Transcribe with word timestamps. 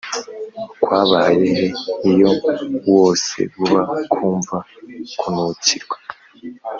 kwabaye 0.83 1.47
he 1.57 1.67
iyo 2.11 2.29
wose 2.93 3.37
uba 3.63 3.81
kumva 4.11 4.57
kunukirwa 5.19 5.97